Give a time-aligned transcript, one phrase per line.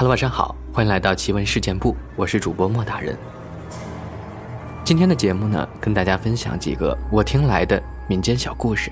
[0.00, 3.14] 哈喽，晚上好，欢迎来到奇闻事件部，我是主播莫大人。
[4.82, 8.90] 今天的节目呢，跟大家分享几个我听来的民间小故事。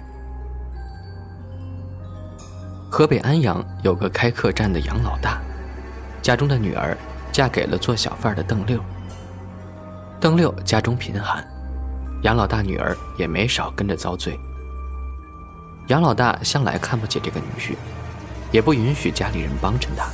[2.91, 5.41] 河北安阳有个开客栈的杨老大，
[6.21, 6.95] 家中的女儿
[7.33, 8.79] 嫁给了做小贩的邓六。
[10.21, 11.43] 邓六家中贫寒，
[12.23, 14.39] 杨老大女儿也没少跟着遭罪。
[15.87, 17.77] 杨老大向来看不起这个女婿，
[18.53, 20.07] 也不允许家里人帮衬他。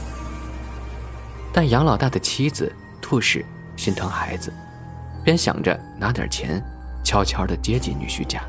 [1.57, 4.53] 但杨老大的妻子杜氏心疼孩子，
[5.23, 6.61] 便想着拿点钱，
[7.05, 8.43] 悄悄地接济女婿家。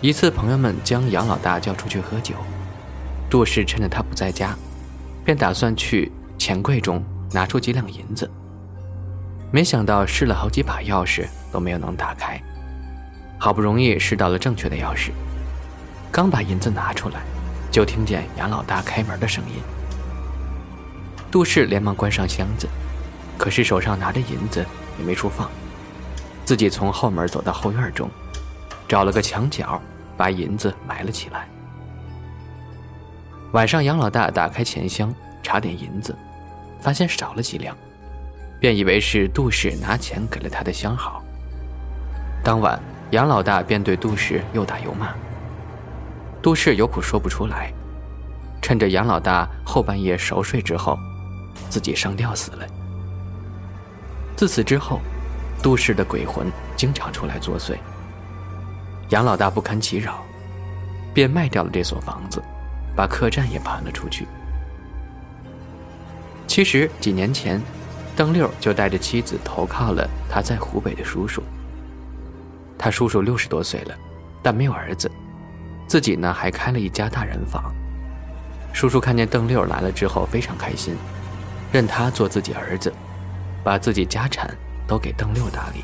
[0.00, 2.36] 一次，朋友们将杨老大叫出去喝酒，
[3.28, 4.54] 杜氏趁着他不在家，
[5.24, 8.30] 便打算去钱柜中拿出几两银子。
[9.50, 12.40] 没想到试了好几把钥匙都没有能打开，
[13.38, 15.10] 好不容易试到了正确的钥匙，
[16.12, 17.22] 刚把银子拿出来，
[17.72, 19.60] 就听见杨老大开门的声音。
[21.34, 22.68] 杜氏连忙关上箱子，
[23.36, 24.64] 可是手上拿着银子
[24.96, 25.50] 也没处放，
[26.44, 28.08] 自己从后门走到后院中，
[28.86, 29.82] 找了个墙角，
[30.16, 31.48] 把银子埋了起来。
[33.50, 36.16] 晚上，杨老大打开钱箱查点银子，
[36.80, 37.76] 发现少了几两，
[38.60, 41.20] 便以为是杜氏拿钱给了他的相好。
[42.44, 45.12] 当晚，杨老大便对杜氏又打又骂。
[46.40, 47.72] 杜氏有苦说不出来，
[48.62, 50.96] 趁着杨老大后半夜熟睡之后。
[51.68, 52.66] 自己上吊死了。
[54.36, 55.00] 自此之后，
[55.62, 57.76] 杜氏的鬼魂经常出来作祟。
[59.10, 60.24] 杨老大不堪其扰，
[61.12, 62.42] 便卖掉了这所房子，
[62.96, 64.26] 把客栈也盘了出去。
[66.46, 67.60] 其实几年前，
[68.16, 71.42] 邓六就带着妻子投靠了他在湖北的叔叔。
[72.78, 73.94] 他叔叔六十多岁了，
[74.42, 75.10] 但没有儿子，
[75.86, 77.72] 自己呢还开了一家大人房。
[78.72, 80.96] 叔叔看见邓六来了之后，非常开心。
[81.74, 82.94] 认他做自己儿子，
[83.64, 84.48] 把自己家产
[84.86, 85.82] 都给邓六打理。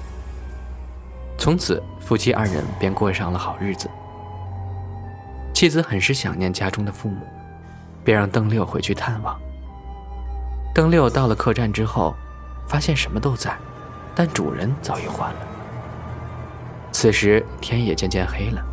[1.36, 3.90] 从此，夫妻二人便过上了好日子。
[5.52, 7.26] 妻子很是想念家中的父母，
[8.04, 9.36] 便让邓六回去探望。
[10.72, 12.14] 邓六到了客栈之后，
[12.68, 13.58] 发现什么都在，
[14.14, 15.40] 但主人早已换了。
[16.92, 18.64] 此时天也渐渐黑了，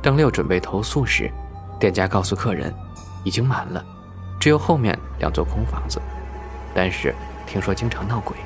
[0.00, 1.30] 邓六准备投宿时，
[1.78, 2.74] 店家告诉客人，
[3.22, 3.84] 已经满了，
[4.40, 6.00] 只有后面两座空房子。
[6.74, 7.14] 但是
[7.46, 8.36] 听说经常闹鬼，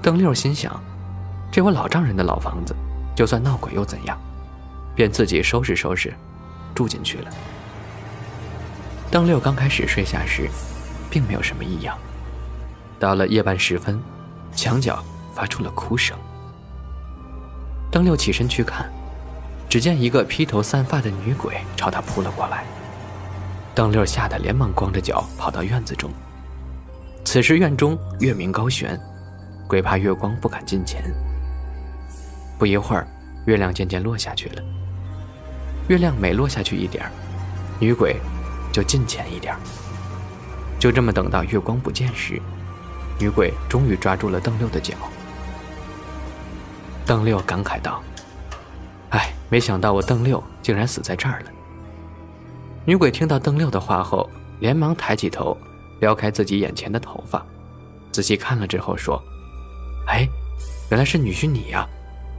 [0.00, 0.80] 邓六心想，
[1.50, 2.74] 这我老丈人的老房子，
[3.14, 4.18] 就算闹鬼又怎样？
[4.94, 6.12] 便自己收拾收拾，
[6.74, 7.30] 住进去了。
[9.10, 10.48] 邓六刚开始睡下时，
[11.10, 11.96] 并没有什么异样。
[12.98, 14.00] 到了夜半时分，
[14.54, 15.02] 墙角
[15.34, 16.16] 发出了哭声。
[17.90, 18.88] 邓六起身去看，
[19.68, 22.64] 只见一个披头散发的女鬼朝他扑了过来。
[23.74, 26.10] 邓六吓得连忙光着脚跑到院子中。
[27.32, 29.00] 此时院中月明高悬，
[29.68, 31.00] 鬼怕月光不敢近前。
[32.58, 33.06] 不一会儿，
[33.46, 34.62] 月亮渐渐落下去了。
[35.86, 37.08] 月亮每落下去一点
[37.78, 38.16] 女鬼
[38.72, 39.54] 就近前一点
[40.76, 42.42] 就这么等到月光不见时，
[43.20, 44.96] 女鬼终于抓住了邓六的脚。
[47.06, 48.02] 邓六感慨道
[49.10, 51.46] ：“哎，没想到我邓六竟然死在这儿了。”
[52.84, 55.56] 女鬼听到邓六的话后，连忙抬起头。
[56.00, 57.44] 撩开自己眼前的头发，
[58.10, 59.22] 仔细看了之后说
[60.08, 60.28] ：“哎，
[60.90, 61.86] 原来是女婿你呀！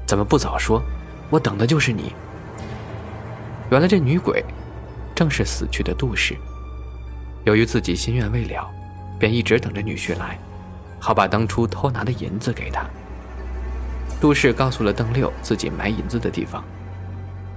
[0.05, 0.81] 怎么不早说？
[1.29, 2.13] 我等的就是你。”
[3.71, 4.43] 原来这女鬼
[5.15, 6.35] 正是死去的杜氏。
[7.45, 8.69] 由于自己心愿未了，
[9.17, 10.37] 便一直等着女婿来，
[10.99, 12.83] 好把当初偷拿的银子给他。
[14.19, 16.63] 杜氏告诉了邓六自己埋银子的地方。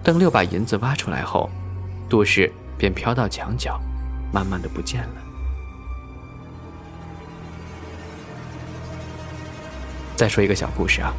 [0.03, 1.51] 邓六把银子挖出来后，
[2.09, 3.81] 杜氏便飘到墙角，
[4.33, 5.24] 慢慢的不见了。
[10.17, 11.13] 再说一个小故事啊。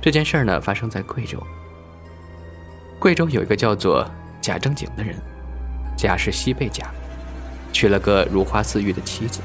[0.00, 1.42] 这件事儿呢，发生在贵州。
[2.98, 4.08] 贵州有一个叫做
[4.40, 5.16] 贾正经的人，
[5.96, 6.86] 贾是西贝贾，
[7.72, 9.40] 娶了个如花似玉的妻子。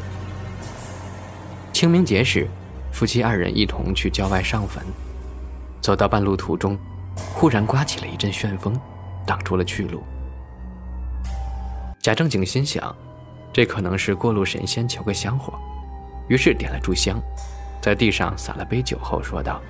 [1.71, 2.47] 清明节时，
[2.91, 4.83] 夫妻二人一同去郊外上坟，
[5.81, 6.77] 走到半路途中，
[7.33, 8.77] 忽然刮起了一阵旋风，
[9.25, 10.03] 挡住了去路。
[12.01, 12.93] 贾正经心想，
[13.53, 15.53] 这可能是过路神仙求个香火，
[16.27, 17.17] 于是点了炷香。
[17.81, 19.61] 在地上撒了杯酒后，说道：“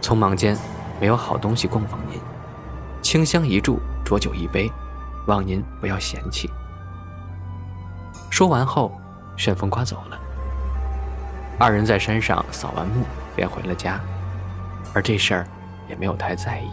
[0.00, 0.56] 匆忙间，
[1.00, 2.20] 没有好东西供奉您，
[3.02, 4.70] 清香一炷，浊酒一杯，
[5.26, 6.48] 望您不要嫌弃。”
[8.30, 8.92] 说完后，
[9.36, 10.18] 旋风刮走了。
[11.58, 13.04] 二人在山上扫完墓，
[13.34, 14.00] 便回了家，
[14.94, 15.46] 而这事儿
[15.88, 16.70] 也没有太在意。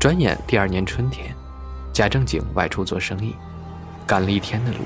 [0.00, 1.34] 转眼第二年春天，
[1.92, 3.34] 贾正经外出做生意，
[4.06, 4.78] 赶了一天的路，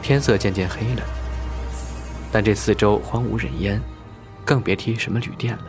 [0.00, 1.02] 天色渐渐黑了。
[2.32, 3.80] 但这四周荒无人烟，
[4.44, 5.64] 更别提什么旅店了。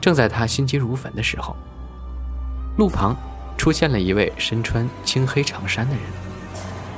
[0.00, 1.56] 正在他心急如焚的时候，
[2.76, 3.16] 路旁
[3.56, 6.02] 出现了一位身穿青黑长衫的人，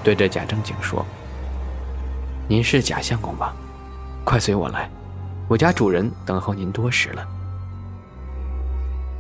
[0.03, 1.07] 对着贾正经说
[2.49, 3.55] ：“您是贾相公吧？
[4.25, 4.91] 快随我来，
[5.47, 7.27] 我家主人等候您多时了。”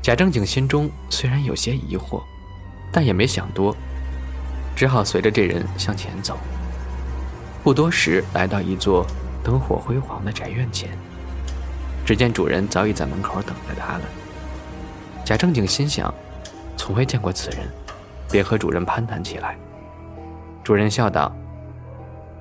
[0.02, 2.20] 贾正经心中虽然有些疑惑，
[2.92, 3.74] 但也没想多，
[4.74, 6.36] 只好随着这人向前走。
[7.62, 9.06] 不多时，来到一座。
[9.48, 10.90] 灯火辉煌的宅院前，
[12.04, 14.02] 只见主人早已在门口等着他了。
[15.24, 16.12] 贾正经心想，
[16.76, 17.60] 从未见过此人，
[18.30, 19.56] 便和主人攀谈起来。
[20.62, 21.34] 主人笑道：“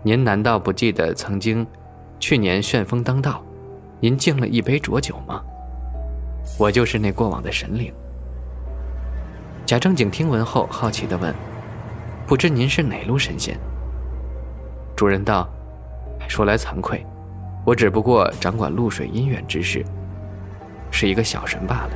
[0.04, 1.66] 您难道不记得曾经
[2.20, 3.42] 去年旋风当道，
[4.02, 5.42] 您敬了一杯浊酒吗？
[6.60, 7.90] 我就是那过往的神灵。”
[9.66, 11.34] 贾正经听闻后，好奇地问
[12.28, 13.58] ：“不知您是哪路神仙？”
[14.94, 15.48] 主人道。
[16.28, 17.06] 说来惭愧，
[17.66, 19.86] 我只不过掌管露水姻缘之事，
[20.92, 21.90] 是一个小神罢了。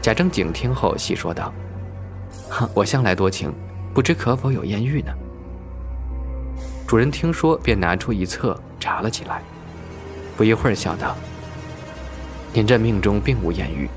[0.00, 1.52] 贾正景听后细说道：“，
[2.72, 3.52] 我向来多情，
[3.92, 5.12] 不知可否有艳遇呢？”
[6.86, 9.42] 主人听说，便拿出一册查了起来，
[10.36, 11.14] 不一会儿笑道
[12.54, 13.88] ：“您这命中并无艳遇，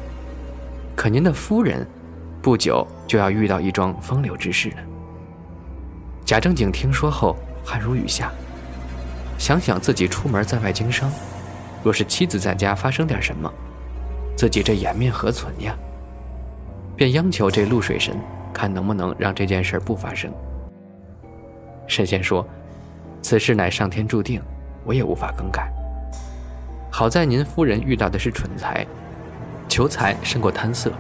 [0.96, 1.88] 可您的夫人，
[2.42, 4.78] 不久就要遇到一桩风流之事了。”
[6.26, 8.32] 贾正景听说后，汗如雨下。
[9.42, 11.12] 想想自己出门在外经商，
[11.84, 13.52] 若是妻子在家发生点什么，
[14.38, 15.76] 自己这颜面何存呀？
[16.96, 18.16] 便央求这露水神，
[18.54, 20.32] 看能不能让这件事不发生。
[21.88, 22.48] 神仙说
[23.24, 24.40] ：“此事乃上天注定，
[24.86, 25.74] 我也无法更改。
[26.92, 28.86] 好在您夫人遇到的是蠢材，
[29.68, 30.94] 求财胜过贪色。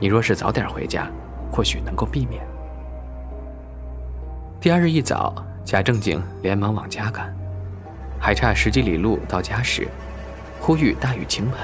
[0.00, 1.10] 你若是早点回家，
[1.52, 2.42] 或许能够避免。”
[4.62, 7.36] 第二日一早，贾正经连忙往家赶。
[8.18, 9.86] 还差十几里路到家时，
[10.60, 11.58] 忽遇大雨倾盆。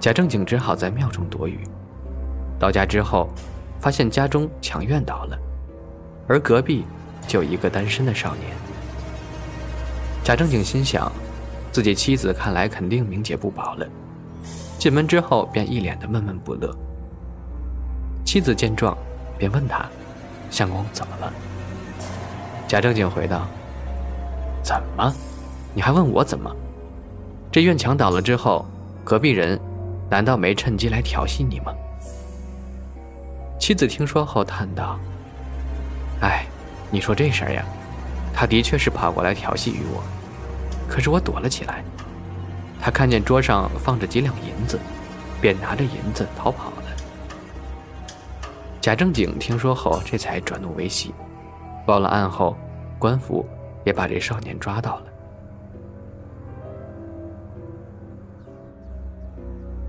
[0.00, 1.60] 贾正经只好在庙中躲雨。
[2.58, 3.28] 到家之后，
[3.80, 5.38] 发现家中墙院倒了，
[6.28, 6.84] 而隔壁
[7.26, 8.56] 就一个单身的少年。
[10.22, 11.10] 贾正经心想，
[11.72, 13.86] 自己妻子看来肯定名节不保了。
[14.78, 16.72] 进门之后，便一脸的闷闷不乐。
[18.24, 18.96] 妻子见状，
[19.36, 19.84] 便问他
[20.50, 21.32] ：“相公怎么了？”
[22.68, 23.48] 贾正景回道。
[24.68, 25.10] 怎么？
[25.72, 26.54] 你还问我怎么？
[27.50, 28.66] 这院墙倒了之后，
[29.02, 29.58] 隔壁人
[30.10, 31.72] 难道没趁机来调戏你吗？
[33.58, 34.98] 妻子听说后叹道
[36.20, 36.44] ：“哎，
[36.90, 37.64] 你说这事儿呀，
[38.34, 40.02] 他的确是跑过来调戏于我，
[40.86, 41.82] 可是我躲了起来。
[42.78, 44.78] 他看见桌上放着几两银子，
[45.40, 46.82] 便拿着银子逃跑了。”
[48.82, 51.14] 贾正经听说后，这才转怒为喜，
[51.86, 52.54] 报了案后，
[52.98, 53.48] 官府。
[53.84, 55.04] 也把这少年抓到了。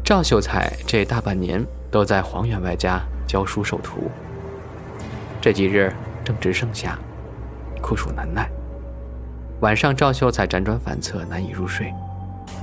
[0.03, 4.09] 赵秀才这大半年都在黄员外家教书授徒。
[5.39, 5.93] 这几日
[6.23, 6.97] 正值盛夏，
[7.81, 8.49] 酷暑难耐。
[9.61, 11.93] 晚上，赵秀才辗转反侧，难以入睡，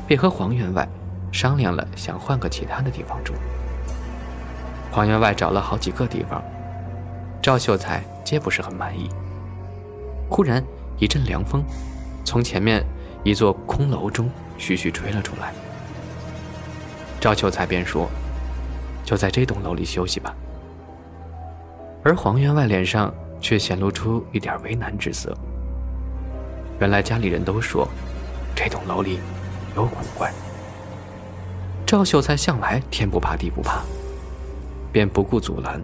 [0.07, 0.89] 便和黄员外
[1.31, 3.33] 商量了，想换个其他的地方住。
[4.91, 6.43] 黄员外找了好几个地方，
[7.41, 9.09] 赵秀才皆不是很满意。
[10.29, 10.65] 忽然。
[10.99, 11.63] 一阵凉风，
[12.25, 12.85] 从前面
[13.23, 15.53] 一座空楼中徐徐吹了出来。
[17.21, 18.09] 赵秀才便说
[19.05, 20.35] ：“就在这栋楼里休息吧。”
[22.05, 25.37] 而黄员外脸上却显露出一点为难之色。
[26.79, 27.89] 原来家里人都说，
[28.55, 29.19] 这栋楼里
[29.75, 30.33] 有古怪。
[31.85, 33.83] 赵秀才向来天不怕地不怕，
[34.93, 35.83] 便不顾阻拦，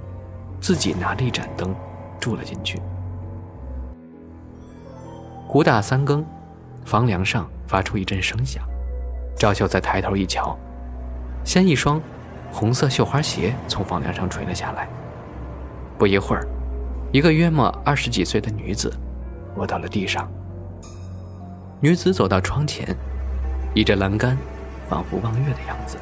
[0.61, 1.75] 自己拿着一盏灯
[2.21, 2.81] 住了进去。
[5.53, 6.25] 鼓打三更，
[6.83, 8.67] 房梁上发出一阵声响。
[9.37, 10.59] 赵秀才抬头一瞧，
[11.45, 12.01] 先一双
[12.51, 14.89] 红色绣花鞋从房梁上垂了下来。
[15.99, 16.49] 不一会儿，
[17.13, 18.91] 一个约莫二十几岁的女子
[19.55, 20.27] 落到了地上。
[21.81, 22.97] 女子走到窗前，
[23.75, 24.39] 倚着栏杆，
[24.89, 25.99] 仿佛望月的样子。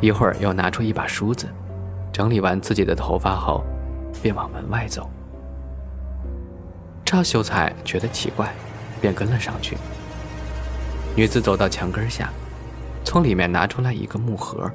[0.00, 1.46] 一会儿又拿出一把梳子，
[2.10, 3.62] 整理完自己的头发后，
[4.22, 5.06] 便往门外走。
[7.12, 8.50] 赵秀才觉得奇怪，
[8.98, 9.76] 便跟了上去。
[11.14, 12.30] 女子走到墙根下，
[13.04, 14.72] 从里面拿出来一个木盒，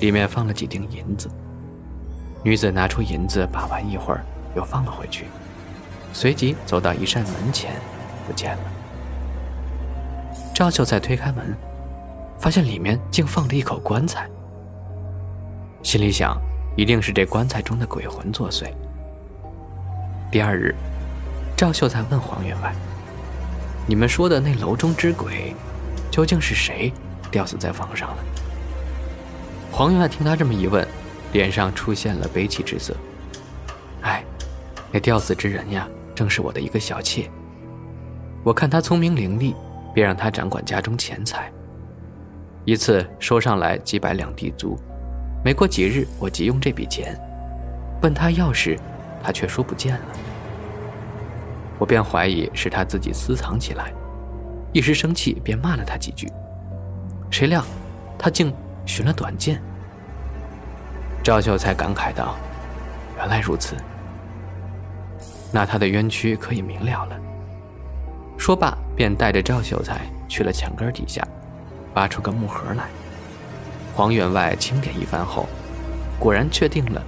[0.00, 1.28] 里面放了几锭银子。
[2.42, 4.24] 女子拿出银子，把玩一会儿，
[4.56, 5.26] 又放了回去，
[6.14, 7.72] 随即走到一扇门前，
[8.26, 8.62] 不见了。
[10.54, 11.54] 赵秀才推开门，
[12.38, 14.26] 发现里面竟放着一口棺材，
[15.82, 16.40] 心里想，
[16.74, 18.72] 一定是这棺材中的鬼魂作祟。
[20.30, 20.74] 第二日，
[21.60, 22.74] 赵秀才问黄员外
[23.86, 25.54] ：“你们说的那楼中之鬼，
[26.10, 26.90] 究竟是谁
[27.30, 28.24] 吊死在房上了？”
[29.70, 30.88] 黄员外听他这么一问，
[31.34, 32.96] 脸上出现了悲戚之色。
[34.00, 34.24] 哎，
[34.90, 37.30] 那吊死之人呀，正是我的一个小妾。
[38.42, 39.54] 我看他聪明伶俐，
[39.92, 41.52] 便让他掌管家中钱财。
[42.64, 44.78] 一次收上来几百两地租，
[45.44, 47.14] 没过几日，我急用这笔钱，
[48.00, 48.80] 问他要时，
[49.22, 50.06] 他却说不见了。
[51.80, 53.90] 我便怀疑是他自己私藏起来，
[54.70, 56.28] 一时生气便骂了他几句。
[57.30, 57.64] 谁料，
[58.18, 59.62] 他竟寻了短见。
[61.22, 62.36] 赵秀才感慨道
[63.16, 63.76] ：“原来如此，
[65.50, 67.18] 那他的冤屈可以明了了。”
[68.36, 71.26] 说罢，便带着赵秀才去了墙根底下。
[71.94, 72.84] 拔出个木盒来，
[73.96, 75.48] 黄员外清点一番后，
[76.18, 77.02] 果然确定了，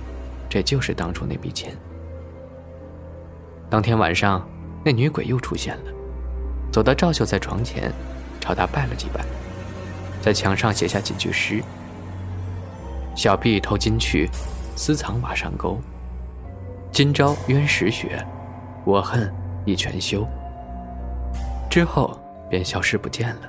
[0.48, 1.72] 这就是当初那笔钱。
[3.70, 4.46] 当天晚上，
[4.84, 5.92] 那女鬼又出现了，
[6.72, 7.92] 走到赵秀在床前，
[8.40, 9.24] 朝他拜了几拜，
[10.20, 11.62] 在墙上写下几句诗
[13.14, 14.28] ：“小婢偷金去，
[14.74, 15.78] 私藏瓦上钩。
[16.90, 18.26] 今朝冤石雪，
[18.84, 19.32] 我恨
[19.64, 20.26] 一全休。”
[21.70, 22.18] 之后
[22.50, 23.42] 便消失不见了。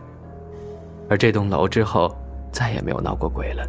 [1.10, 2.16] 而这栋楼之后，
[2.52, 3.68] 再也没有闹过鬼了。